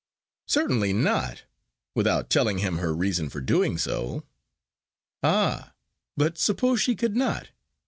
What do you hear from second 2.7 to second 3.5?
her reason for